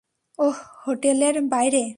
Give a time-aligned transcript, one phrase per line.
[0.39, 1.83] ওহ্, হোটেলের বাইরে!